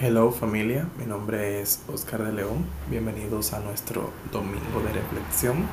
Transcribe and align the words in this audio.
Hello 0.00 0.30
familia, 0.30 0.86
mi 0.96 1.06
nombre 1.06 1.60
es 1.60 1.80
Oscar 1.92 2.22
de 2.22 2.32
León. 2.32 2.64
Bienvenidos 2.88 3.52
a 3.52 3.58
nuestro 3.58 4.12
domingo 4.30 4.78
de 4.80 4.92
reflexión. 4.92 5.66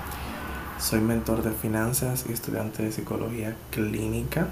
Soy 0.79 0.99
mentor 0.99 1.43
de 1.43 1.51
finanzas 1.51 2.25
y 2.27 2.33
estudiante 2.33 2.81
de 2.81 2.91
psicología 2.91 3.55
clínica. 3.69 4.47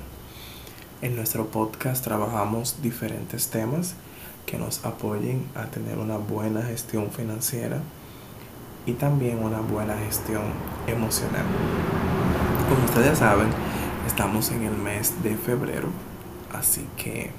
En 1.01 1.15
nuestro 1.15 1.47
podcast 1.47 2.03
trabajamos 2.03 2.83
diferentes 2.83 3.47
temas 3.49 3.95
que 4.45 4.59
nos 4.59 4.85
apoyen 4.85 5.47
a 5.55 5.65
tener 5.65 5.97
una 5.97 6.17
buena 6.17 6.61
gestión 6.61 7.09
financiera 7.09 7.81
y 8.85 8.91
también 8.91 9.39
una 9.39 9.61
buena 9.61 9.97
gestión 9.97 10.43
emocional. 10.85 11.45
Como 12.69 12.85
ustedes 12.85 13.17
saben, 13.17 13.47
estamos 14.05 14.51
en 14.51 14.65
el 14.65 14.77
mes 14.77 15.23
de 15.23 15.35
febrero, 15.35 15.89
así 16.51 16.87
que 16.95 17.31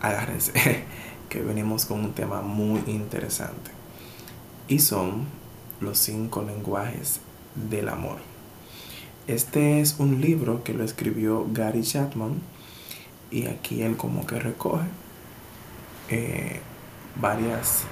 agárrense 0.00 0.84
que 1.30 1.40
venimos 1.40 1.86
con 1.86 2.00
un 2.00 2.12
tema 2.12 2.42
muy 2.42 2.82
interesante 2.86 3.70
y 4.68 4.80
son 4.80 5.24
los 5.80 5.98
cinco 5.98 6.42
lenguajes 6.42 7.20
del 7.54 7.88
amor. 7.88 8.18
Este 9.26 9.80
es 9.80 9.96
un 9.98 10.20
libro 10.20 10.62
que 10.64 10.74
lo 10.74 10.84
escribió 10.84 11.46
Gary 11.52 11.82
Chapman 11.82 12.40
y 13.30 13.46
aquí 13.46 13.82
él 13.82 13.96
como 13.96 14.26
que 14.26 14.40
recoge 14.40 14.86
eh, 16.08 16.60
varias 17.20 17.84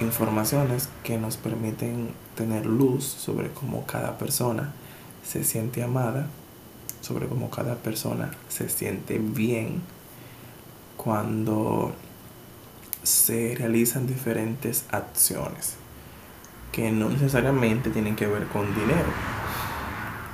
informaciones 0.00 0.88
que 1.02 1.18
nos 1.18 1.36
permiten 1.36 2.10
tener 2.36 2.64
luz 2.64 3.04
sobre 3.04 3.50
cómo 3.50 3.84
cada 3.86 4.18
persona 4.18 4.72
se 5.24 5.42
siente 5.42 5.82
amada, 5.82 6.28
sobre 7.00 7.26
cómo 7.26 7.50
cada 7.50 7.74
persona 7.74 8.30
se 8.48 8.68
siente 8.68 9.18
bien 9.18 9.82
cuando 10.96 11.92
se 13.08 13.54
realizan 13.56 14.06
diferentes 14.06 14.84
acciones 14.90 15.76
que 16.72 16.92
no 16.92 17.08
necesariamente 17.08 17.88
tienen 17.90 18.16
que 18.16 18.26
ver 18.26 18.46
con 18.48 18.66
dinero. 18.74 19.08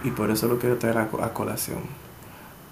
Y 0.03 0.11
por 0.11 0.31
eso 0.31 0.49
lo 0.49 0.59
quiero 0.59 0.77
traer 0.77 0.99
a, 0.99 1.09
colación. 1.33 1.79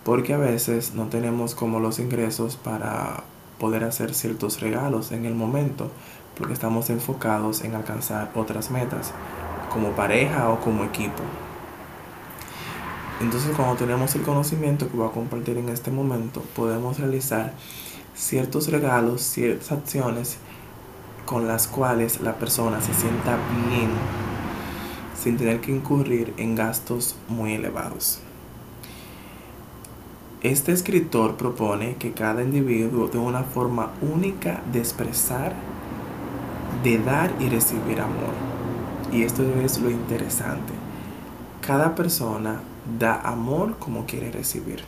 Porque 0.05 0.34
a 0.34 0.39
veces 0.39 0.94
no 0.94 1.06
tenemos 1.06 1.55
como 1.55 1.78
los 1.78 2.00
ingresos 2.00 2.56
para 2.56 3.22
poder 3.59 3.84
hacer 3.84 4.12
ciertos 4.12 4.61
regalos 4.61 5.12
en 5.12 5.25
el 5.25 5.34
momento, 5.34 5.91
porque 6.37 6.53
estamos 6.53 6.91
enfocados 6.91 7.62
en 7.62 7.77
alcanzar 7.77 8.33
otras 8.34 8.72
metas, 8.72 9.12
como 9.72 9.92
pareja 9.92 10.50
o 10.50 10.61
como 10.61 10.84
equipo. 10.84 11.22
Entonces 13.20 13.55
cuando 13.55 13.77
tenemos 13.77 14.16
el 14.16 14.22
conocimiento 14.22 14.91
que 14.91 14.97
voy 14.97 15.09
a 15.09 15.12
compartir 15.12 15.56
en 15.56 15.69
este 15.69 15.92
momento, 15.92 16.42
podemos 16.56 16.98
realizar 16.98 17.55
ciertos 18.15 18.69
regalos, 18.69 19.23
ciertas 19.23 19.73
acciones 19.73 20.39
con 21.27 21.47
las 21.47 21.67
cuales 21.67 22.21
la 22.21 22.35
persona 22.35 22.81
se 22.81 22.95
sienta 22.95 23.39
bien 23.69 23.91
sin 25.15 25.37
tener 25.37 25.61
que 25.61 25.73
incurrir 25.73 26.35
en 26.37 26.55
gastos 26.55 27.17
muy 27.29 27.55
elevados. 27.55 28.21
Este 30.43 30.73
escritor 30.73 31.37
propone 31.37 31.95
que 31.95 32.13
cada 32.13 32.43
individuo 32.43 33.09
tenga 33.09 33.27
una 33.27 33.45
forma 33.45 33.93
única 34.01 34.61
de 34.73 34.81
expresar, 34.81 35.55
de 36.83 36.99
dar 36.99 37.33
y 37.39 37.49
recibir 37.49 38.01
amor. 38.01 38.35
Y 39.13 39.23
esto 39.23 39.45
es 39.61 39.79
lo 39.79 39.89
interesante. 39.89 40.73
Cada 41.61 41.95
persona 41.95 42.61
da 42.99 43.21
amor 43.21 43.79
como 43.79 44.05
quiere 44.05 44.33
recibir. 44.33 44.83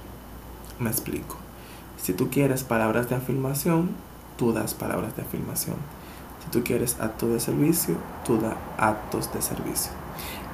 Me 0.80 0.90
explico. 0.90 1.43
Si 2.04 2.12
tú 2.12 2.28
quieres 2.28 2.64
palabras 2.64 3.08
de 3.08 3.14
afirmación, 3.14 3.88
tú 4.36 4.52
das 4.52 4.74
palabras 4.74 5.16
de 5.16 5.22
afirmación. 5.22 5.76
Si 6.42 6.50
tú 6.50 6.62
quieres 6.62 7.00
actos 7.00 7.30
de 7.30 7.40
servicio, 7.40 7.94
tú 8.26 8.38
das 8.38 8.56
actos 8.76 9.32
de 9.32 9.40
servicio. 9.40 9.90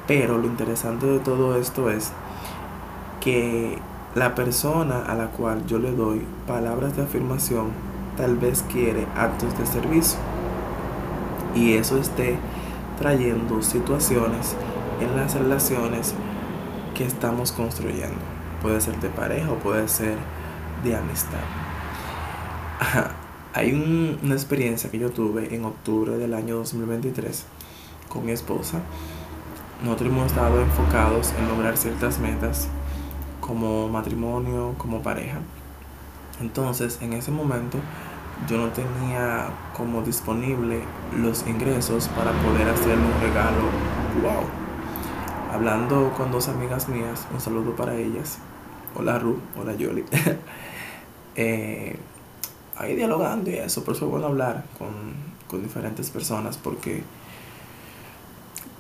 Pero 0.07 0.39
lo 0.39 0.47
interesante 0.47 1.07
de 1.07 1.19
todo 1.19 1.57
esto 1.57 1.91
es 1.91 2.13
que 3.21 3.81
la 4.15 4.37
persona 4.37 5.01
a 5.05 5.17
la 5.17 5.27
cual 5.33 5.67
yo 5.67 5.81
le 5.81 5.91
doy 5.91 6.25
palabras 6.47 6.97
de 6.97 7.03
afirmación 7.03 7.71
tal 8.17 8.37
vez 8.37 8.65
quiere 8.71 9.09
actos 9.17 9.59
de 9.59 9.67
servicio. 9.67 10.21
Y 11.57 11.73
eso 11.73 11.99
esté 11.99 12.39
trayendo 12.97 13.61
situaciones 13.61 14.55
en 15.01 15.17
las 15.17 15.35
relaciones 15.35 16.15
que 16.95 17.05
estamos 17.05 17.51
construyendo. 17.51 18.21
Puede 18.63 18.81
ser 18.81 19.01
de 19.01 19.09
pareja 19.09 19.51
o 19.51 19.57
puede 19.57 19.89
ser 19.89 20.17
de 20.83 20.97
amistad. 20.97 21.39
Hay 23.53 23.73
una 24.23 24.35
experiencia 24.35 24.91
que 24.91 24.99
yo 24.99 25.11
tuve 25.11 25.55
en 25.55 25.65
octubre 25.65 26.17
del 26.17 26.35
año 26.35 26.57
2023 26.57 27.45
con 28.09 28.25
mi 28.25 28.33
esposa. 28.33 28.81
Nosotros 29.83 30.11
hemos 30.11 30.27
estado 30.27 30.61
enfocados 30.61 31.33
en 31.39 31.49
lograr 31.49 31.77
ciertas 31.77 32.19
metas 32.19 32.69
como 33.41 33.89
matrimonio, 33.89 34.75
como 34.79 35.03
pareja. 35.03 35.39
Entonces, 36.41 36.99
en 37.03 37.13
ese 37.13 37.31
momento, 37.31 37.79
yo 38.49 38.57
no 38.57 38.69
tenía 38.69 39.49
como 39.77 40.03
disponible 40.03 40.81
los 41.17 41.47
ingresos 41.47 42.09
para 42.09 42.33
poder 42.43 42.69
hacerle 42.69 43.05
un 43.05 43.21
regalo. 43.21 43.63
Wow. 44.23 44.45
Hablando 45.53 46.13
con 46.17 46.31
dos 46.31 46.49
amigas 46.49 46.89
mías, 46.89 47.27
un 47.33 47.41
saludo 47.41 47.75
para 47.75 47.95
ellas. 47.97 48.39
Hola 48.97 49.19
Ru, 49.19 49.39
hola 49.57 49.75
Yoli. 49.75 50.05
eh, 51.37 51.97
ahí 52.77 52.97
dialogando 52.97 53.51
y 53.51 53.55
eso, 53.55 53.85
por 53.85 53.95
eso 53.95 54.07
es 54.07 54.11
bueno 54.11 54.27
hablar 54.27 54.65
con, 54.79 55.31
diferentes 55.63 56.11
personas 56.11 56.57
porque 56.59 57.03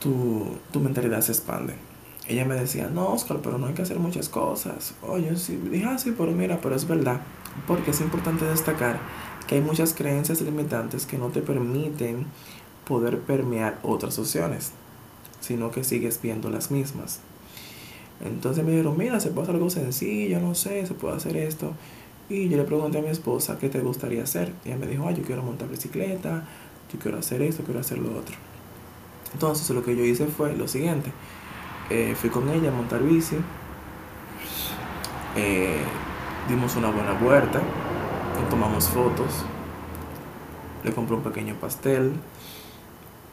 tu, 0.00 0.58
mentalidad 0.80 1.20
se 1.20 1.32
expande. 1.32 1.74
Ella 2.28 2.44
me 2.44 2.54
decía, 2.54 2.88
no, 2.88 3.08
Oscar, 3.08 3.38
pero 3.42 3.58
no 3.58 3.66
hay 3.66 3.74
que 3.74 3.82
hacer 3.82 3.98
muchas 3.98 4.28
cosas. 4.28 4.94
Oye, 5.02 5.36
sí, 5.36 5.56
dije, 5.56 5.84
ah, 5.84 5.98
sí, 5.98 6.14
pero 6.16 6.30
mira, 6.32 6.60
pero 6.60 6.76
es 6.76 6.86
verdad. 6.86 7.20
Porque 7.66 7.90
es 7.90 8.00
importante 8.00 8.44
destacar 8.44 9.00
que 9.48 9.56
hay 9.56 9.60
muchas 9.60 9.94
creencias 9.94 10.40
limitantes 10.40 11.06
que 11.06 11.18
no 11.18 11.28
te 11.28 11.42
permiten 11.42 12.26
poder 12.84 13.20
permear 13.20 13.80
otras 13.82 14.18
opciones, 14.18 14.72
sino 15.40 15.72
que 15.72 15.82
sigues 15.82 16.20
viendo 16.22 16.50
las 16.50 16.70
mismas. 16.70 17.20
Entonces 18.24 18.64
me 18.64 18.72
dijeron, 18.72 18.96
mira, 18.98 19.18
se 19.18 19.30
puede 19.30 19.44
hacer 19.44 19.54
algo 19.54 19.70
sencillo, 19.70 20.40
no 20.40 20.54
sé, 20.54 20.86
se 20.86 20.94
puede 20.94 21.16
hacer 21.16 21.36
esto. 21.36 21.72
Y 22.28 22.48
yo 22.48 22.56
le 22.56 22.64
pregunté 22.64 22.98
a 22.98 23.02
mi 23.02 23.08
esposa 23.08 23.58
qué 23.58 23.68
te 23.68 23.80
gustaría 23.80 24.22
hacer. 24.22 24.52
Y 24.64 24.68
ella 24.68 24.78
me 24.78 24.86
dijo, 24.86 25.10
yo 25.10 25.22
quiero 25.22 25.42
montar 25.42 25.68
bicicleta, 25.68 26.44
yo 26.92 26.98
quiero 26.98 27.18
hacer 27.18 27.42
esto, 27.42 27.62
quiero 27.64 27.80
hacer 27.80 27.98
lo 27.98 28.10
otro. 28.18 28.36
Entonces 29.32 29.68
lo 29.70 29.82
que 29.82 29.96
yo 29.96 30.04
hice 30.04 30.26
fue 30.26 30.54
lo 30.54 30.68
siguiente. 30.68 31.12
Eh, 31.88 32.14
fui 32.14 32.30
con 32.30 32.48
ella 32.48 32.68
a 32.68 32.72
montar 32.72 33.02
bici. 33.02 33.36
Eh, 35.36 35.80
dimos 36.48 36.76
una 36.76 36.90
buena 36.90 37.12
vuelta. 37.14 37.60
Tomamos 38.48 38.88
fotos. 38.88 39.44
Le 40.84 40.92
compré 40.92 41.16
un 41.16 41.22
pequeño 41.22 41.54
pastel. 41.54 42.12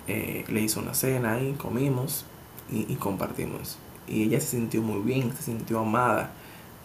Eh, 0.08 0.46
le 0.48 0.62
hice 0.62 0.80
una 0.80 0.94
cena 0.94 1.34
ahí, 1.34 1.54
comimos 1.54 2.26
y 2.70 2.96
compartimos. 2.96 3.78
Y 4.08 4.24
ella 4.24 4.40
se 4.40 4.48
sintió 4.58 4.82
muy 4.82 5.02
bien, 5.02 5.34
se 5.36 5.44
sintió 5.44 5.80
amada 5.80 6.32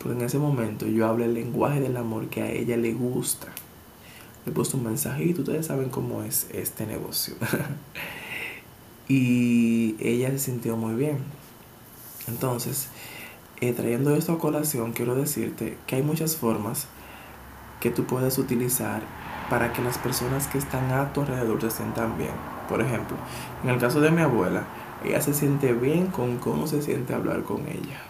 porque 0.02 0.18
en 0.18 0.24
ese 0.24 0.38
momento 0.38 0.86
yo 0.86 1.06
hablé 1.06 1.26
el 1.26 1.34
lenguaje 1.34 1.80
del 1.80 1.96
amor 1.96 2.28
que 2.28 2.42
a 2.42 2.50
ella 2.50 2.76
le 2.76 2.92
gusta. 2.92 3.46
Le 4.44 4.50
puesto 4.50 4.76
un 4.76 4.84
mensajito, 4.84 5.42
ustedes 5.42 5.66
saben 5.66 5.90
cómo 5.90 6.24
es 6.24 6.48
este 6.52 6.86
negocio. 6.86 7.34
y 9.08 9.94
ella 10.00 10.30
se 10.30 10.38
sintió 10.40 10.76
muy 10.76 10.94
bien. 10.94 11.18
Entonces, 12.26 12.88
eh, 13.60 13.72
trayendo 13.72 14.16
esto 14.16 14.32
a 14.32 14.38
colación, 14.40 14.92
quiero 14.92 15.14
decirte 15.14 15.78
que 15.86 15.96
hay 15.96 16.02
muchas 16.02 16.36
formas 16.36 16.88
que 17.80 17.90
tú 17.90 18.04
puedes 18.04 18.38
utilizar 18.38 19.02
para 19.48 19.72
que 19.72 19.82
las 19.82 19.98
personas 19.98 20.48
que 20.48 20.58
están 20.58 20.90
a 20.90 21.12
tu 21.12 21.20
alrededor 21.20 21.60
se 21.60 21.70
sientan 21.70 22.18
bien. 22.18 22.34
Por 22.68 22.80
ejemplo, 22.80 23.16
en 23.62 23.70
el 23.70 23.78
caso 23.78 24.00
de 24.00 24.10
mi 24.10 24.22
abuela, 24.22 24.64
ella 25.04 25.20
se 25.20 25.34
siente 25.34 25.72
bien 25.72 26.06
con 26.08 26.38
cómo 26.38 26.66
se 26.66 26.82
siente 26.82 27.14
hablar 27.14 27.42
con 27.42 27.66
ella. 27.68 28.00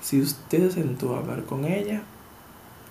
Si 0.00 0.20
usted 0.20 0.68
se 0.68 0.82
sentó 0.82 1.14
a 1.14 1.18
hablar 1.18 1.44
con 1.44 1.64
ella 1.64 2.02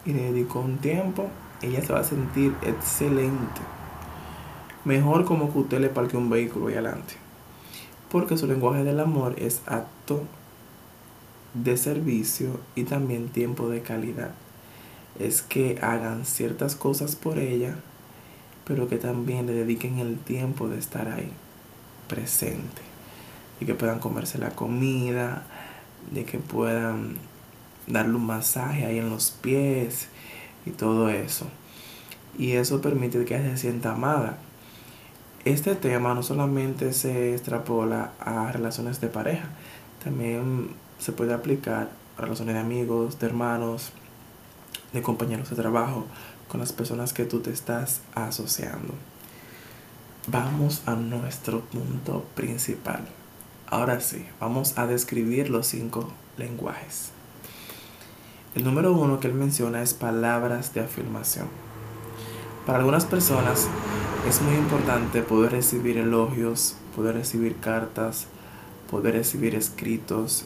y 0.06 0.14
le 0.14 0.32
dedicó 0.32 0.60
un 0.60 0.78
tiempo, 0.78 1.28
ella 1.62 1.82
se 1.82 1.94
va 1.94 2.00
a 2.00 2.04
sentir 2.04 2.54
excelente. 2.62 3.62
Mejor 4.86 5.26
como 5.26 5.52
que 5.52 5.60
usted 5.60 5.80
le 5.80 5.90
parque 5.90 6.18
un 6.18 6.30
vehículo 6.30 6.68
ahí 6.68 6.74
adelante. 6.74 7.16
Porque 8.12 8.38
su 8.38 8.48
lenguaje 8.48 8.84
del 8.84 9.00
amor 9.00 9.36
es 9.38 9.62
acto 9.66 10.24
de 11.54 11.78
servicio 11.78 12.60
y 12.76 12.84
también 12.84 13.30
tiempo 13.30 13.70
de 13.70 13.82
calidad. 13.82 14.32
Es 15.20 15.42
que 15.42 15.80
hagan 15.82 16.26
ciertas 16.26 16.76
cosas 16.76 17.16
por 17.16 17.40
ella, 17.40 17.76
pero 18.66 18.88
que 18.88 18.98
también 18.98 19.48
le 19.48 19.54
dediquen 19.54 20.00
el 20.00 20.20
tiempo 20.20 20.68
de 20.68 20.78
estar 20.78 21.08
ahí, 21.08 21.32
presente. 22.08 22.82
Y 23.60 23.66
que 23.66 23.74
puedan 23.74 24.00
comerse 24.00 24.38
la 24.38 24.52
comida, 24.52 25.44
de 26.12 26.26
que 26.26 26.38
puedan 26.38 27.18
darle 27.88 28.16
un 28.16 28.26
masaje 28.26 28.86
ahí 28.86 29.00
en 29.00 29.10
los 29.10 29.32
pies 29.32 30.10
y 30.66 30.72
todo 30.72 31.10
eso. 31.10 31.48
y 32.38 32.52
eso 32.52 32.82
permite 32.82 33.26
que 33.26 33.36
ella 33.36 33.50
se 33.52 33.58
sienta 33.58 33.94
amada. 33.94 34.38
Este 35.46 35.76
tema 35.76 36.14
no 36.14 36.24
solamente 36.24 36.94
se 36.94 37.34
extrapola 37.34 38.12
a 38.20 38.52
relaciones 38.52 39.02
de 39.02 39.08
pareja, 39.08 39.48
también 40.04 40.70
se 41.00 41.14
puede 41.14 41.34
aplicar 41.34 41.90
a 42.18 42.22
relaciones 42.22 42.54
de 42.56 42.62
amigos, 42.62 43.18
de 43.20 43.28
hermanos, 43.28 43.92
de 44.94 45.02
compañeros 45.02 45.50
de 45.50 45.56
trabajo, 45.56 46.06
con 46.48 46.60
las 46.60 46.74
personas 46.74 47.14
que 47.14 47.26
tú 47.26 47.40
te 47.40 47.52
estás 47.52 48.02
asociando. 48.14 48.94
Vamos 50.30 50.82
a 50.86 50.94
nuestro 50.96 51.62
punto 51.62 52.26
principal. 52.36 53.00
Ahora 53.66 54.02
sí, 54.02 54.26
vamos 54.42 54.78
a 54.78 54.86
describir 54.86 55.50
los 55.50 55.68
cinco 55.68 56.10
lenguajes. 56.36 57.12
El 58.54 58.66
número 58.66 58.92
uno 58.92 59.22
que 59.22 59.28
él 59.28 59.34
menciona 59.34 59.82
es 59.82 59.94
palabras 59.94 60.74
de 60.74 60.82
afirmación. 60.82 61.48
Para 62.66 62.80
algunas 62.80 63.06
personas 63.06 63.70
es 64.28 64.42
muy 64.42 64.56
importante 64.56 65.22
poder 65.22 65.54
recibir 65.54 65.98
elogios, 65.98 66.76
poder 66.94 67.16
recibir 67.16 67.56
cartas, 67.56 68.28
poder 68.92 69.14
recibir 69.14 69.56
escritos, 69.56 70.44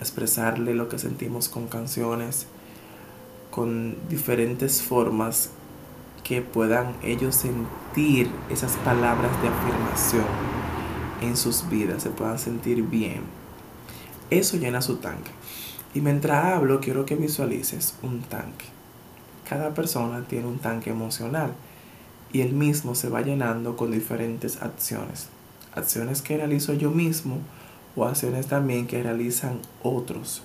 expresarle 0.00 0.74
lo 0.74 0.88
que 0.88 0.98
sentimos 0.98 1.48
con 1.48 1.68
canciones, 1.68 2.48
con 3.52 3.96
diferentes 4.08 4.82
formas 4.82 5.50
que 6.30 6.42
puedan 6.42 6.94
ellos 7.02 7.34
sentir 7.34 8.30
esas 8.50 8.76
palabras 8.84 9.32
de 9.42 9.48
afirmación 9.48 10.26
en 11.22 11.36
sus 11.36 11.68
vidas, 11.68 12.04
se 12.04 12.10
puedan 12.10 12.38
sentir 12.38 12.84
bien. 12.84 13.22
Eso 14.30 14.56
llena 14.56 14.80
su 14.80 14.98
tanque. 14.98 15.32
Y 15.92 16.00
mientras 16.00 16.44
hablo, 16.44 16.78
quiero 16.78 17.04
que 17.04 17.16
visualices 17.16 17.96
un 18.04 18.20
tanque. 18.20 18.66
Cada 19.48 19.74
persona 19.74 20.22
tiene 20.28 20.46
un 20.46 20.60
tanque 20.60 20.90
emocional 20.90 21.52
y 22.32 22.42
el 22.42 22.52
mismo 22.52 22.94
se 22.94 23.08
va 23.08 23.22
llenando 23.22 23.76
con 23.76 23.90
diferentes 23.90 24.62
acciones. 24.62 25.30
Acciones 25.74 26.22
que 26.22 26.36
realizo 26.36 26.74
yo 26.74 26.92
mismo 26.92 27.38
o 27.96 28.04
acciones 28.04 28.46
también 28.46 28.86
que 28.86 29.02
realizan 29.02 29.58
otros 29.82 30.42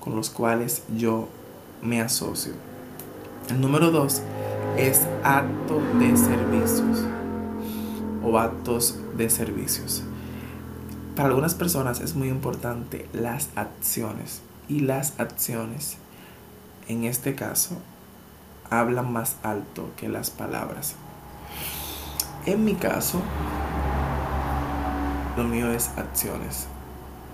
con 0.00 0.16
los 0.16 0.30
cuales 0.30 0.82
yo 0.96 1.28
me 1.82 2.00
asocio. 2.00 2.54
El 3.50 3.60
número 3.60 3.90
dos 3.90 4.22
es 4.78 5.06
acto 5.24 5.80
de 5.98 6.14
servicios 6.16 7.04
o 8.22 8.38
actos 8.38 8.98
de 9.16 9.30
servicios. 9.30 10.02
Para 11.14 11.28
algunas 11.30 11.54
personas 11.54 12.00
es 12.00 12.14
muy 12.14 12.28
importante 12.28 13.08
las 13.14 13.48
acciones 13.56 14.42
y 14.68 14.80
las 14.80 15.18
acciones, 15.18 15.96
en 16.88 17.04
este 17.04 17.34
caso, 17.34 17.76
hablan 18.68 19.12
más 19.12 19.36
alto 19.42 19.88
que 19.96 20.10
las 20.10 20.28
palabras. 20.30 20.94
En 22.44 22.64
mi 22.64 22.74
caso, 22.74 23.22
lo 25.38 25.44
mío 25.44 25.70
es 25.70 25.88
acciones. 25.96 26.66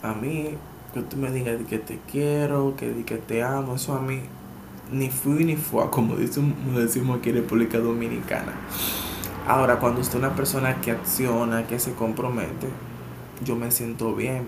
A 0.03 0.13
mí, 0.13 0.57
que 0.95 1.03
tú 1.03 1.17
me 1.17 1.33
digas 1.33 1.59
que 1.69 1.79
te 1.79 1.99
quiero, 2.11 2.77
que, 2.77 3.05
que 3.05 3.17
te 3.17 3.43
amo, 3.43 3.75
eso 3.75 3.95
a 3.95 4.01
mí 4.01 4.21
ni 4.93 5.11
fui 5.11 5.45
ni 5.45 5.57
fue, 5.57 5.91
como 5.91 6.17
decimos 6.17 7.19
aquí 7.19 7.31
en 7.31 7.37
República 7.37 7.79
Dominicana. 7.79 8.53
Ahora, 9.47 9.81
cuando 9.81 10.01
usted 10.01 10.19
es 10.19 10.25
una 10.25 10.37
persona 10.37 10.81
que 10.81 10.93
acciona, 10.93 11.67
que 11.67 11.79
se 11.81 11.95
compromete, 11.95 12.69
yo 13.45 13.57
me 13.57 13.73
siento 13.73 14.15
bien, 14.15 14.47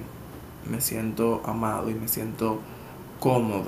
me 0.70 0.80
siento 0.80 1.42
amado 1.44 1.90
y 1.90 1.94
me 1.94 2.06
siento 2.06 2.60
cómodo 3.18 3.64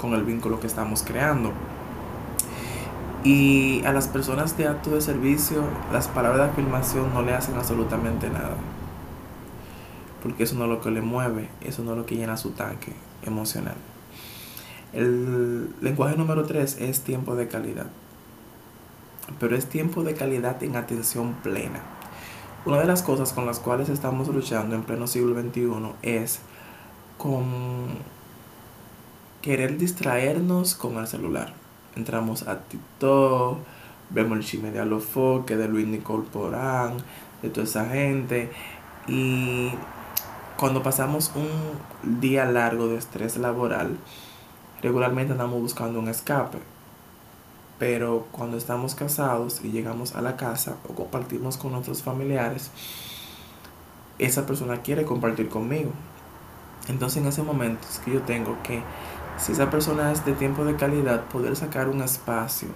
con 0.00 0.14
el 0.14 0.22
vínculo 0.22 0.60
que 0.60 0.68
estamos 0.68 1.02
creando. 1.02 1.52
Y 3.24 3.82
a 3.84 3.92
las 3.92 4.08
personas 4.08 4.56
de 4.56 4.68
acto 4.68 4.90
de 4.90 5.00
servicio, 5.00 5.64
las 5.92 6.08
palabras 6.08 6.46
de 6.46 6.52
afirmación 6.52 7.12
no 7.12 7.22
le 7.22 7.34
hacen 7.34 7.56
absolutamente 7.56 8.30
nada. 8.30 8.56
Porque 10.22 10.44
eso 10.44 10.54
no 10.54 10.64
es 10.64 10.70
lo 10.70 10.80
que 10.80 10.90
le 10.90 11.00
mueve, 11.00 11.48
eso 11.60 11.82
no 11.82 11.92
es 11.92 11.98
lo 11.98 12.06
que 12.06 12.16
llena 12.16 12.36
su 12.36 12.50
tanque 12.50 12.92
emocional. 13.24 13.76
El 14.92 15.68
lenguaje 15.80 16.16
número 16.16 16.44
3 16.44 16.78
es 16.80 17.00
tiempo 17.02 17.36
de 17.36 17.46
calidad. 17.46 17.86
Pero 19.38 19.56
es 19.56 19.66
tiempo 19.66 20.02
de 20.02 20.14
calidad 20.14 20.62
en 20.62 20.76
atención 20.76 21.34
plena. 21.42 21.80
Una 22.64 22.78
de 22.78 22.86
las 22.86 23.02
cosas 23.02 23.32
con 23.32 23.46
las 23.46 23.60
cuales 23.60 23.88
estamos 23.88 24.28
luchando 24.28 24.74
en 24.74 24.82
pleno 24.82 25.06
siglo 25.06 25.40
XXI 25.40 25.70
es 26.02 26.40
con 27.16 27.44
querer 29.42 29.78
distraernos 29.78 30.74
con 30.74 30.96
el 30.98 31.06
celular. 31.06 31.54
Entramos 31.96 32.46
a 32.48 32.60
TikTok, 32.60 33.58
vemos 34.10 34.38
el 34.38 34.44
chisme 34.44 34.70
de 34.72 34.80
Alofoque, 34.80 35.56
de 35.56 35.68
Luis 35.68 35.86
Nicole 35.86 36.26
Porán, 36.30 36.96
de 37.42 37.48
toda 37.48 37.64
esa 37.64 37.86
gente. 37.86 38.50
Y 39.06 39.70
cuando 40.56 40.82
pasamos 40.82 41.32
un 41.34 42.20
día 42.20 42.44
largo 42.44 42.88
de 42.88 42.96
estrés 42.96 43.36
laboral, 43.38 43.96
regularmente 44.82 45.32
andamos 45.32 45.60
buscando 45.60 45.98
un 45.98 46.08
escape. 46.08 46.58
Pero 47.78 48.26
cuando 48.30 48.56
estamos 48.56 48.94
casados 48.94 49.60
y 49.64 49.70
llegamos 49.70 50.14
a 50.14 50.20
la 50.20 50.36
casa 50.36 50.76
o 50.88 50.94
compartimos 50.94 51.56
con 51.56 51.72
nuestros 51.72 52.02
familiares, 52.02 52.70
esa 54.18 54.44
persona 54.44 54.82
quiere 54.82 55.04
compartir 55.04 55.48
conmigo. 55.48 55.90
Entonces 56.88 57.22
en 57.22 57.28
ese 57.28 57.42
momento 57.42 57.86
es 57.90 57.98
que 57.98 58.12
yo 58.12 58.22
tengo 58.22 58.56
que 58.62 58.82
si 59.38 59.52
esa 59.52 59.70
persona 59.70 60.12
es 60.12 60.26
de 60.26 60.34
tiempo 60.34 60.66
de 60.66 60.76
calidad, 60.76 61.24
poder 61.28 61.56
sacar 61.56 61.88
un 61.88 62.02
espacio 62.02 62.68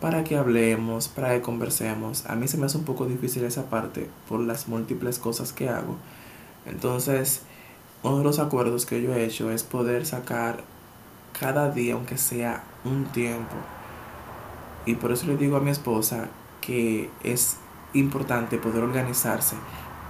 para 0.00 0.24
que 0.24 0.36
hablemos, 0.36 1.06
para 1.06 1.34
que 1.34 1.42
conversemos. 1.42 2.26
A 2.26 2.34
mí 2.34 2.48
se 2.48 2.58
me 2.58 2.66
hace 2.66 2.78
un 2.78 2.84
poco 2.84 3.06
difícil 3.06 3.44
esa 3.44 3.70
parte 3.70 4.10
por 4.28 4.40
las 4.40 4.66
múltiples 4.66 5.20
cosas 5.20 5.52
que 5.52 5.68
hago. 5.68 5.96
Entonces, 6.66 7.42
uno 8.02 8.18
de 8.18 8.24
los 8.24 8.40
acuerdos 8.40 8.84
que 8.84 9.00
yo 9.00 9.14
he 9.14 9.24
hecho 9.24 9.52
es 9.52 9.62
poder 9.62 10.06
sacar 10.06 10.64
cada 11.38 11.70
día, 11.70 11.94
aunque 11.94 12.18
sea 12.18 12.64
un 12.84 13.06
tiempo. 13.06 13.54
Y 14.86 14.94
por 14.94 15.12
eso 15.12 15.26
le 15.26 15.36
digo 15.36 15.56
a 15.56 15.60
mi 15.60 15.70
esposa 15.70 16.28
que 16.60 17.10
es 17.22 17.56
importante 17.92 18.58
poder 18.58 18.82
organizarse 18.82 19.56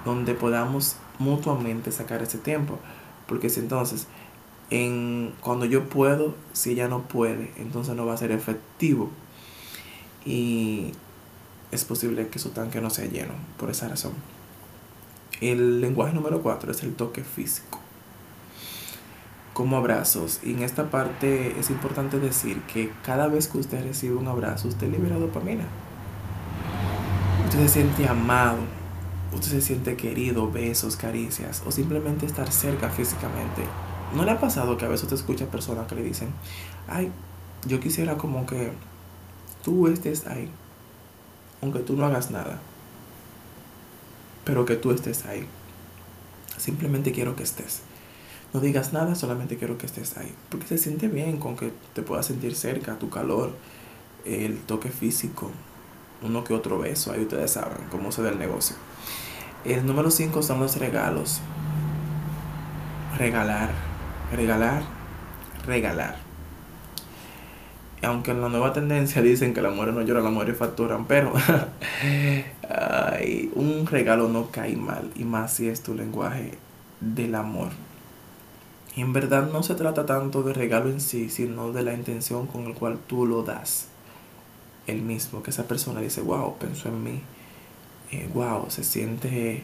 donde 0.05 0.35
podamos 0.35 0.97
mutuamente 1.19 1.93
sacar 1.93 2.23
ese 2.23 2.39
tiempo. 2.39 2.79
Porque 3.27 3.51
si 3.51 3.61
entonces 3.61 4.07
en 4.71 5.33
cuando 5.41 5.65
yo 5.65 5.89
puedo, 5.89 6.35
si 6.53 6.73
ella 6.73 6.89
no 6.89 7.03
puede, 7.03 7.53
entonces 7.57 7.95
no 7.95 8.07
va 8.07 8.15
a 8.15 8.19
ser 8.19 8.33
efectivo. 8.33 9.11
Y 10.25 10.93
es 11.71 11.85
posible 11.85 12.29
que 12.29 12.39
su 12.39 12.51
tanque 12.51 12.81
no 12.81 12.91
sea 12.91 13.07
lleno 13.07 13.35
por 13.59 13.71
esa 13.71 13.89
razón. 13.89 14.13
El 15.41 15.81
lenguaje 15.81 16.15
número 16.15 16.43
4 16.43 16.71
es 16.71 16.83
el 16.83 16.95
toque 16.95 17.23
físico. 17.23 17.81
Como 19.57 19.79
abrazos. 19.79 20.41
Y 20.43 20.53
en 20.53 20.63
esta 20.63 20.91
parte 20.91 21.59
es 21.59 21.71
importante 21.71 22.21
decir 22.21 22.61
que 22.73 22.93
cada 23.03 23.29
vez 23.29 23.49
que 23.49 23.57
usted 23.57 23.83
recibe 23.83 24.15
un 24.15 24.29
abrazo, 24.29 24.69
usted 24.69 24.91
libera 24.91 25.19
dopamina. 25.19 25.65
Usted 27.47 27.61
se 27.61 27.69
siente 27.69 28.07
amado. 28.07 28.59
Usted 29.33 29.53
se 29.53 29.61
siente 29.63 29.97
querido, 29.97 30.51
besos, 30.51 30.97
caricias 30.97 31.63
o 31.67 31.73
simplemente 31.73 32.27
estar 32.27 32.53
cerca 32.53 32.91
físicamente 32.91 33.63
¿No 34.15 34.25
le 34.25 34.31
ha 34.31 34.41
pasado 34.41 34.77
que 34.77 34.85
a 34.85 34.89
veces 34.89 35.05
usted 35.05 35.17
escucha 35.17 35.47
personas 35.47 35.87
que 35.89 35.95
le 35.95 36.03
dicen, 36.03 36.29
ay, 36.87 37.11
yo 37.67 37.81
quisiera 37.81 38.17
como 38.17 38.47
que 38.47 38.73
tú 39.65 39.89
estés 39.89 40.27
ahí, 40.27 40.49
aunque 41.61 41.81
tú 41.81 41.97
no 41.97 42.07
hagas 42.07 42.31
nada, 42.31 42.61
pero 44.45 44.65
que 44.65 44.77
tú 44.77 44.93
estés 44.93 45.27
ahí. 45.27 45.47
Simplemente 46.57 47.13
quiero 47.13 47.35
que 47.35 47.43
estés. 47.43 47.83
No 48.53 48.61
digas 48.61 48.93
nada, 48.93 49.15
solamente 49.15 49.57
quiero 49.57 49.79
que 49.79 49.87
estés 49.87 50.17
ahí. 50.17 50.33
Porque 50.49 50.67
se 50.67 50.79
siente 50.79 51.09
bien 51.09 51.39
con 51.39 51.57
que 51.57 51.73
te 51.95 52.03
puedas 52.03 52.27
sentir 52.27 52.55
cerca, 52.55 52.99
tu 52.99 53.11
calor, 53.11 53.53
el 54.25 54.59
toque 54.61 54.91
físico, 54.91 55.51
uno 56.23 56.45
que 56.45 56.55
otro 56.55 56.79
beso. 56.79 57.13
Ahí 57.13 57.23
ustedes 57.23 57.51
saben 57.51 57.79
cómo 57.91 58.13
se 58.13 58.23
da 58.23 58.31
el 58.31 58.39
negocio. 58.39 58.77
El 59.65 59.85
número 59.85 60.11
5 60.11 60.43
son 60.43 60.61
los 60.61 60.77
regalos. 60.77 61.41
Regalar 63.19 63.71
regalar, 64.33 64.83
regalar. 65.67 66.17
Aunque 68.03 68.33
en 68.33 68.41
la 68.41 68.49
nueva 68.49 68.73
tendencia 68.73 69.23
dicen 69.23 69.55
que 69.55 69.63
la 69.63 69.71
mujer 69.71 69.93
no 69.93 70.03
llora, 70.03 70.21
la 70.21 70.31
mujeres 70.31 70.57
facturan, 70.57 71.07
pero 71.07 71.33
un 73.55 73.87
regalo 73.87 74.29
no 74.29 74.51
cae 74.51 74.77
mal, 74.77 75.11
y 75.15 75.25
más 75.25 75.55
si 75.55 75.69
es 75.69 75.83
tu 75.83 75.95
lenguaje 75.95 76.59
del 77.01 77.35
amor. 77.35 77.69
Y 78.97 79.03
en 79.03 79.13
verdad 79.13 79.51
no 79.53 79.63
se 79.63 79.75
trata 79.75 80.07
tanto 80.07 80.43
de 80.43 80.55
regalo 80.55 80.91
en 80.91 81.01
sí, 81.01 81.29
sino 81.31 81.73
de 81.73 81.83
la 81.83 81.95
intención 81.95 82.47
con 82.47 82.69
la 82.69 82.75
cual 82.75 82.99
tú 83.07 83.27
lo 83.27 83.43
das. 83.43 83.87
El 84.87 85.03
mismo, 85.03 85.43
que 85.43 85.51
esa 85.51 85.69
persona 85.69 86.01
dice, 86.01 86.23
wow, 86.23 86.57
pensó 86.59 86.89
en 86.89 87.05
mí, 87.05 87.23
wow, 88.33 88.67
eh, 88.67 88.71
se 88.71 88.85
siente 88.85 89.63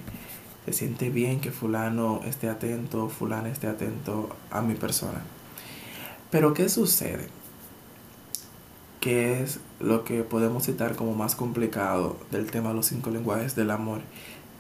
se 0.64 0.72
siente 0.72 1.10
bien 1.10 1.40
que 1.40 1.50
fulano 1.50 2.20
esté 2.24 2.48
atento, 2.48 3.08
fulana 3.08 3.48
esté 3.48 3.66
atento 3.66 4.28
a 4.50 4.62
mi 4.62 4.74
persona. 4.74 5.22
Pero 6.30 6.54
¿qué 6.54 6.68
sucede? 6.68 7.28
que 9.02 9.42
es 9.42 9.58
lo 9.80 10.04
que 10.04 10.22
podemos 10.22 10.62
citar 10.62 10.94
como 10.94 11.12
más 11.16 11.34
complicado 11.34 12.16
del 12.30 12.52
tema 12.52 12.68
de 12.68 12.76
los 12.76 12.86
cinco 12.86 13.10
lenguajes 13.10 13.56
del 13.56 13.72
amor 13.72 14.00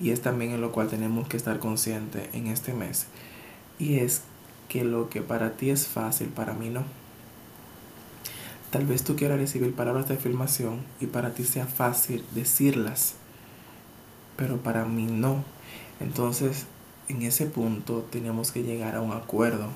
y 0.00 0.10
es 0.10 0.20
también 0.20 0.50
en 0.50 0.60
lo 0.60 0.72
cual 0.72 0.88
tenemos 0.88 1.28
que 1.28 1.36
estar 1.36 1.60
conscientes 1.60 2.28
en 2.32 2.48
este 2.48 2.74
mes 2.74 3.06
y 3.78 4.00
es 4.00 4.22
que 4.72 4.84
lo 4.84 5.10
que 5.10 5.20
para 5.20 5.50
ti 5.50 5.68
es 5.68 5.86
fácil 5.86 6.28
para 6.28 6.54
mí 6.54 6.70
no. 6.70 6.82
Tal 8.70 8.86
vez 8.86 9.04
tú 9.04 9.16
quieras 9.16 9.38
recibir 9.38 9.74
palabras 9.74 10.08
de 10.08 10.14
afirmación 10.14 10.80
y 10.98 11.08
para 11.08 11.34
ti 11.34 11.44
sea 11.44 11.66
fácil 11.66 12.24
decirlas 12.34 13.16
pero 14.34 14.56
para 14.56 14.86
mí 14.86 15.04
no. 15.04 15.44
Entonces 16.00 16.64
en 17.08 17.20
ese 17.20 17.44
punto 17.44 18.08
tenemos 18.10 18.50
que 18.50 18.62
llegar 18.62 18.96
a 18.96 19.02
un 19.02 19.12
acuerdo 19.12 19.68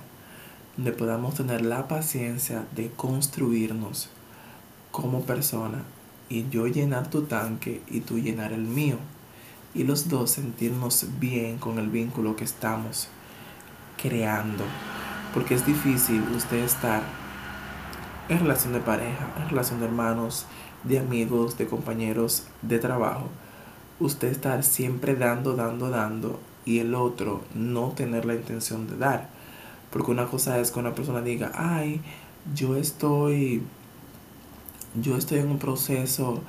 donde 0.79 0.93
podamos 0.93 1.35
tener 1.35 1.63
la 1.63 1.89
paciencia 1.89 2.65
de 2.75 2.91
construirnos 2.91 4.09
como 4.93 5.27
persona 5.27 5.85
y 6.31 6.49
yo 6.49 6.67
llenar 6.69 7.11
tu 7.11 7.25
tanque 7.25 7.83
y 7.91 8.01
tú 8.01 8.19
llenar 8.19 8.55
el 8.55 8.63
mío. 8.63 8.97
Y 9.75 9.85
los 9.85 10.09
dos 10.09 10.31
sentirnos 10.31 11.05
bien 11.21 11.59
con 11.59 11.79
el 11.79 11.91
vínculo 11.91 12.35
que 12.35 12.45
estamos 12.45 13.11
creando 14.01 14.65
porque 15.37 15.55
es 15.55 15.67
difícil 15.67 16.23
usted 16.35 16.65
estar 16.65 17.03
en 18.31 18.39
relación 18.39 18.73
de 18.73 18.81
pareja, 18.81 19.29
en 19.39 19.51
relación 19.51 19.81
de 19.81 19.85
hermanos, 19.85 20.47
de 20.83 20.99
amigos, 20.99 21.59
de 21.59 21.67
compañeros 21.67 22.45
de 22.63 22.79
trabajo, 22.79 23.29
usted 24.01 24.29
estar 24.29 24.63
siempre 24.63 25.15
dando, 25.15 25.55
dando, 25.55 25.91
dando 25.91 26.41
y 26.65 26.79
el 26.79 26.95
otro 26.95 27.43
no 27.55 27.91
tener 27.91 28.25
la 28.25 28.35
intención 28.35 28.87
de 28.87 28.97
dar. 28.97 29.29
Porque 29.91 30.11
una 30.11 30.27
cosa 30.27 30.59
es 30.59 30.71
que 30.71 30.81
una 30.81 30.95
persona 30.95 31.21
diga, 31.21 31.53
ay, 31.55 32.01
yo 32.55 32.77
estoy 32.77 33.63
yo 34.95 35.19
estoy 35.19 35.41
en 35.41 35.49
un 35.49 35.59
proceso 35.59 36.41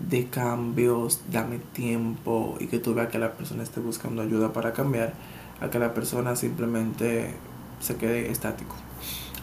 de 0.00 0.26
cambios, 0.26 1.20
dame 1.30 1.58
tiempo 1.58 2.56
y 2.58 2.66
que 2.66 2.80
tú 2.80 2.92
veas 2.92 3.08
que 3.08 3.20
la 3.20 3.34
persona 3.34 3.62
esté 3.62 3.78
buscando 3.78 4.22
ayuda 4.22 4.52
para 4.52 4.72
cambiar, 4.72 5.14
a 5.60 5.70
que 5.70 5.78
la 5.78 5.94
persona 5.94 6.36
simplemente 6.36 7.34
se 7.80 7.96
quede 7.96 8.30
estático. 8.30 8.74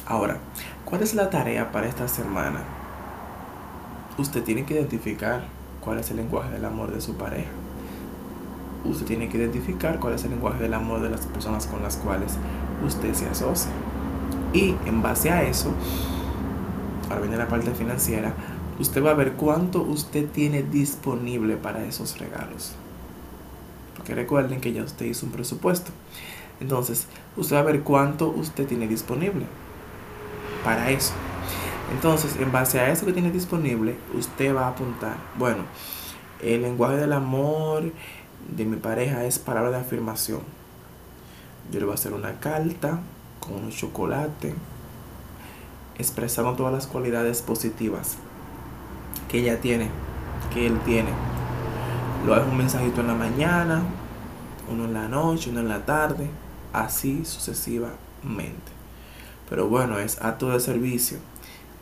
Ahora, 0.05 0.37
¿cuál 0.85 1.01
es 1.01 1.15
la 1.15 1.29
tarea 1.29 1.71
para 1.71 1.87
esta 1.87 2.07
semana? 2.07 2.59
Usted 4.17 4.43
tiene 4.43 4.65
que 4.65 4.75
identificar 4.75 5.45
cuál 5.81 5.99
es 5.99 6.11
el 6.11 6.17
lenguaje 6.17 6.51
del 6.51 6.65
amor 6.65 6.91
de 6.91 7.01
su 7.01 7.15
pareja. 7.15 7.49
Usted 8.85 9.05
tiene 9.05 9.29
que 9.29 9.37
identificar 9.37 9.99
cuál 9.99 10.13
es 10.13 10.23
el 10.23 10.31
lenguaje 10.31 10.61
del 10.61 10.73
amor 10.73 11.01
de 11.01 11.09
las 11.09 11.25
personas 11.25 11.67
con 11.67 11.81
las 11.81 11.97
cuales 11.97 12.33
usted 12.85 13.13
se 13.13 13.27
asocia. 13.27 13.71
Y 14.53 14.75
en 14.85 15.01
base 15.01 15.31
a 15.31 15.43
eso, 15.43 15.73
ahora 17.09 17.21
viene 17.21 17.37
la 17.37 17.47
parte 17.47 17.71
financiera, 17.71 18.33
usted 18.79 19.03
va 19.03 19.11
a 19.11 19.15
ver 19.15 19.33
cuánto 19.33 19.81
usted 19.81 20.29
tiene 20.29 20.63
disponible 20.63 21.55
para 21.55 21.83
esos 21.85 22.19
regalos. 22.19 22.75
Porque 24.03 24.15
recuerden 24.15 24.59
que 24.59 24.73
ya 24.73 24.83
usted 24.83 25.05
hizo 25.05 25.25
un 25.25 25.31
presupuesto. 25.31 25.91
Entonces, 26.59 27.07
usted 27.37 27.55
va 27.55 27.61
a 27.61 27.63
ver 27.63 27.83
cuánto 27.83 28.27
usted 28.27 28.67
tiene 28.67 28.85
disponible 28.85 29.45
para 30.61 30.91
eso. 30.91 31.13
Entonces, 31.93 32.35
en 32.35 32.51
base 32.51 32.81
a 32.81 32.91
eso 32.91 33.05
que 33.05 33.13
tiene 33.13 33.31
disponible, 33.31 33.95
usted 34.13 34.53
va 34.53 34.65
a 34.65 34.69
apuntar, 34.71 35.15
bueno, 35.39 35.63
el 36.41 36.63
lenguaje 36.63 36.97
del 36.97 37.13
amor 37.13 37.93
de 38.53 38.65
mi 38.65 38.75
pareja 38.75 39.23
es 39.23 39.39
palabra 39.39 39.71
de 39.71 39.77
afirmación. 39.77 40.41
Yo 41.71 41.79
le 41.79 41.85
voy 41.85 41.93
a 41.93 41.95
hacer 41.95 42.11
una 42.11 42.41
carta 42.41 42.99
con 43.39 43.53
un 43.53 43.69
chocolate, 43.69 44.53
expresando 45.97 46.55
todas 46.55 46.73
las 46.73 46.87
cualidades 46.87 47.41
positivas 47.41 48.17
que 49.29 49.39
ella 49.39 49.61
tiene, 49.61 49.87
que 50.53 50.67
él 50.67 50.77
tiene. 50.81 51.09
Lo 52.25 52.33
hago 52.33 52.49
un 52.49 52.57
mensajito 52.57 53.01
en 53.01 53.07
la 53.07 53.15
mañana, 53.15 53.83
uno 54.71 54.85
en 54.85 54.93
la 54.93 55.09
noche, 55.09 55.49
uno 55.49 55.59
en 55.59 55.67
la 55.67 55.85
tarde, 55.85 56.29
así 56.71 57.25
sucesivamente. 57.25 58.71
Pero 59.49 59.67
bueno, 59.67 59.99
es 59.99 60.21
acto 60.21 60.49
de 60.49 60.61
servicio. 60.61 61.17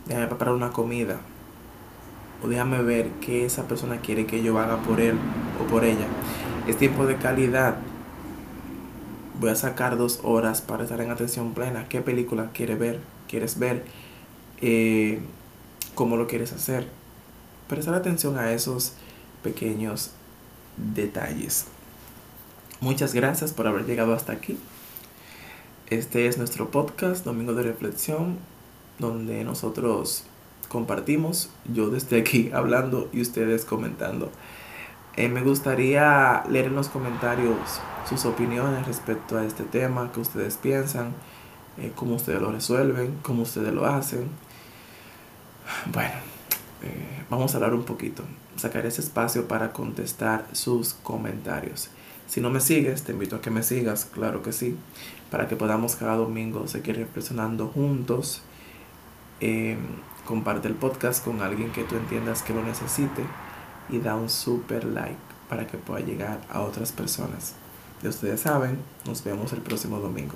Déjame 0.06 0.26
preparar 0.26 0.54
una 0.54 0.72
comida. 0.72 1.20
O 2.42 2.48
déjame 2.48 2.82
ver 2.82 3.08
qué 3.20 3.44
esa 3.44 3.68
persona 3.68 4.00
quiere 4.00 4.26
que 4.26 4.42
yo 4.42 4.58
haga 4.58 4.78
por 4.78 5.00
él 5.00 5.16
o 5.62 5.70
por 5.70 5.84
ella. 5.84 6.06
Es 6.66 6.76
tiempo 6.76 7.06
de 7.06 7.16
calidad. 7.18 7.76
Voy 9.38 9.50
a 9.50 9.54
sacar 9.54 9.96
dos 9.96 10.20
horas 10.24 10.60
para 10.60 10.82
estar 10.82 11.00
en 11.00 11.12
atención 11.12 11.54
plena. 11.54 11.88
¿Qué 11.88 12.00
película 12.00 12.50
quieres 12.52 12.80
ver? 12.80 13.00
¿Quieres 13.28 13.60
ver? 13.60 13.84
Eh, 14.60 15.20
¿Cómo 15.94 16.16
lo 16.16 16.26
quieres 16.26 16.52
hacer? 16.52 16.88
Prestar 17.68 17.94
atención 17.94 18.36
a 18.38 18.50
esos 18.50 18.94
pequeños 19.44 20.10
detalles. 20.94 21.66
Muchas 22.80 23.14
gracias 23.14 23.52
por 23.52 23.66
haber 23.66 23.86
llegado 23.86 24.14
hasta 24.14 24.32
aquí. 24.32 24.58
Este 25.88 26.26
es 26.26 26.38
nuestro 26.38 26.70
podcast, 26.70 27.24
Domingo 27.24 27.54
de 27.54 27.62
Reflexión, 27.62 28.38
donde 28.98 29.44
nosotros 29.44 30.24
compartimos, 30.68 31.50
yo 31.72 31.90
desde 31.90 32.18
aquí 32.18 32.50
hablando 32.54 33.08
y 33.12 33.20
ustedes 33.20 33.64
comentando. 33.64 34.30
Eh, 35.16 35.28
me 35.28 35.42
gustaría 35.42 36.42
leer 36.48 36.66
en 36.66 36.74
los 36.74 36.88
comentarios 36.88 37.56
sus 38.08 38.24
opiniones 38.24 38.86
respecto 38.86 39.36
a 39.36 39.44
este 39.44 39.64
tema, 39.64 40.10
qué 40.12 40.20
ustedes 40.20 40.56
piensan, 40.56 41.12
eh, 41.76 41.92
cómo 41.94 42.14
ustedes 42.14 42.40
lo 42.40 42.50
resuelven, 42.50 43.18
cómo 43.22 43.42
ustedes 43.42 43.74
lo 43.74 43.84
hacen. 43.84 44.30
Bueno, 45.92 46.14
eh, 46.82 47.11
vamos 47.32 47.54
a 47.54 47.56
hablar 47.56 47.72
un 47.72 47.84
poquito, 47.84 48.24
sacar 48.56 48.84
ese 48.84 49.00
espacio 49.00 49.48
para 49.48 49.72
contestar 49.72 50.44
sus 50.52 50.92
comentarios. 50.92 51.88
Si 52.28 52.42
no 52.42 52.50
me 52.50 52.60
sigues, 52.60 53.04
te 53.04 53.12
invito 53.12 53.36
a 53.36 53.40
que 53.40 53.50
me 53.50 53.62
sigas, 53.62 54.04
claro 54.04 54.42
que 54.42 54.52
sí, 54.52 54.76
para 55.30 55.48
que 55.48 55.56
podamos 55.56 55.96
cada 55.96 56.16
domingo 56.16 56.68
seguir 56.68 56.96
reflexionando 56.96 57.68
juntos. 57.68 58.42
comparte 60.26 60.68
el 60.68 60.74
podcast 60.74 61.24
con 61.24 61.40
alguien 61.40 61.72
que 61.72 61.84
tú 61.84 61.96
entiendas 61.96 62.42
que 62.42 62.52
lo 62.52 62.62
necesite 62.62 63.24
y 63.88 63.98
da 63.98 64.14
un 64.14 64.28
super 64.28 64.84
like 64.84 65.16
para 65.48 65.66
que 65.66 65.78
pueda 65.78 66.04
llegar 66.04 66.38
a 66.50 66.60
otras 66.60 66.92
personas. 66.92 67.54
Y 68.02 68.08
ustedes 68.08 68.40
saben, 68.40 68.76
nos 69.06 69.24
vemos 69.24 69.54
el 69.54 69.62
próximo 69.62 70.00
domingo. 70.00 70.34